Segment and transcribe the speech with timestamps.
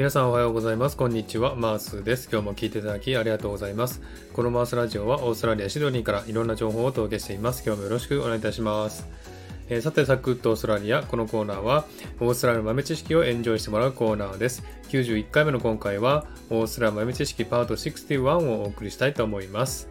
[0.00, 0.96] 皆さんおはようございます。
[0.96, 1.54] こんにちは。
[1.54, 2.30] マースです。
[2.32, 4.00] 今日も聞いていただきありがとうございます。
[4.32, 7.62] このマースラジオはオーストラリア・シドニーからいろんな情報をお届けしています。
[7.66, 9.06] 今日もよろしくお願いいたします。
[9.68, 11.02] えー、さて、サクッとオーストラリア。
[11.02, 11.84] このコーナーは、
[12.18, 14.62] オーストラリアの豆知識をエンジョイしてもらうコーナーです。
[14.88, 19.86] 91回目の今回は、オーストラリア豆知識パート61をお送りしたいと思います。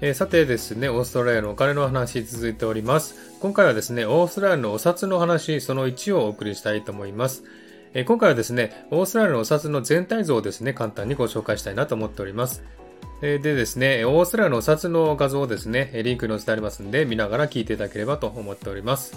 [0.00, 3.36] えー、さてですね、オーストラリアのお金の話続いております。
[3.40, 7.44] 今回はですね、オーストラリアのお札の話、その1をお送りしたいと思います。
[7.94, 12.62] え、今回はですね、オーストラリアのお札の全体像をですね、簡単にご紹介したいなと思っております。
[13.20, 19.14] え、でですね、オーストラリアのお札の画像をですね、リンクに載せてありますんで、見ながら聞いていただければと思っております。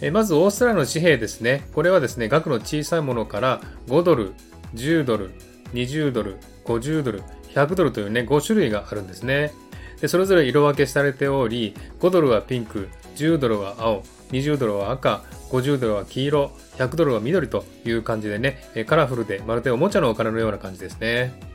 [0.00, 1.66] えまず、オーストラリアの紙幣ですね。
[1.74, 4.32] これはですね、額の小さいものから5ドル、
[4.74, 5.30] 10ドル、
[5.74, 7.22] 20ドル、50ドル、
[7.54, 9.52] 100ドルというね、5種類があるんですね。
[10.00, 21.54] でそれぞれ色分けされており、5ドルはピンク、10ドルは青、20ドルは赤、50ドルは黄色、100ドルは緑という感じでね、カラフルでまるでおもちゃのお金のような感じですね。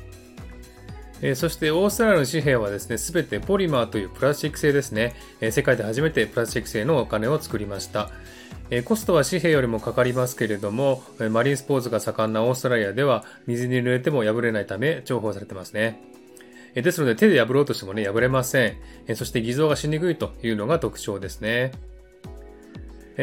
[1.22, 8.09] えそしてオーストラリアの紙幣はですね、すべてポリマーというプラスチック製ですね、え世界で初めてプラスチック製のお金を作りました。
[8.72, 16.02] えコストは紙幣よりもかかりますけれども、マリンスポーツが盛んなオーストラリアでは水に濡れても破れないため重宝されてますね。
[16.75, 19.16] ですので手で破ろうとしてもね、破れません。
[19.16, 21.72] そして偽造がしにくいというのが特徴ですね。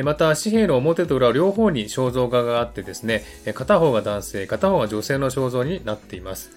[0.04, 3.24] また、紙幣の表と裏両方に肖像画があってですね、
[3.54, 6.50] 片方が男性、片方が女性の肖像になっています。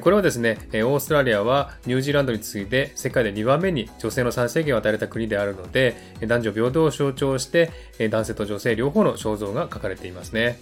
[0.00, 7.70] これはですね、オーストラリアはニュージーランドに次いで世界で2番目に女性の参政権を与えた国であるので、男女平等を象徴して、
[8.10, 10.60] 男性と女性両方の肖像が書かれていますね。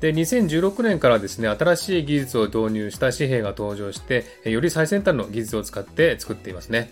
[0.00, 6.90] で、2016年からですね、新しい技術を導入した紙幣が登場して、より最先端の技術を使って作っていますね。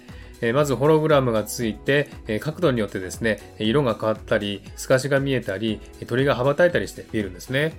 [0.53, 7.73] まずホログラムがついて、角度によってですね、色が変わったり、透かしが見えたり、鳥が羽ばたいたりして見えるんですね。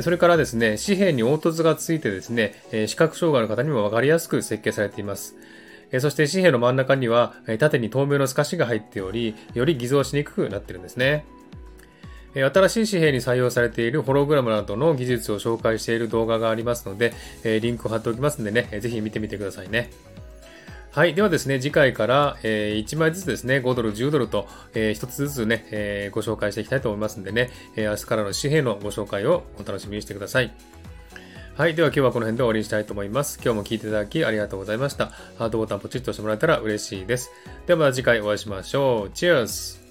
[0.00, 2.54] それからですね、紙幣に凹凸がついてですね、
[2.86, 5.36] 視覚障害の方にもわかりやすく設計されています。
[6.00, 11.24] そして紙幣の真ん中には縦に透明の透かしが入っており、より偽造しにくくなってるんですね。
[12.34, 17.14] 新しい紙幣に採用されているホログラムなどの技術を紹介している動画がありますので、
[17.60, 19.90] リンクを貼っておきますのでね、ぜひ見てみてくださいね。
[20.90, 21.14] はい。
[21.14, 30.52] ではですね、次回から、え、1枚ずつですね、5ドル、10ドルと、え、1つずつね、え、ご紹介していきたいと思いますんでね、え、明日からの紙幣のご紹介をお楽しみにしてください。
[31.56, 31.74] はい。
[31.74, 33.38] では今日はこの辺で終わりにしたいと思います。
[33.44, 35.06] 今日も聞いていただきありがとうございました。
[35.38, 37.30] ハートボタンポチッと押してもらえたら嬉しいです。
[37.66, 39.10] ではまた次回お会いしましょう。
[39.10, 39.87] チェアス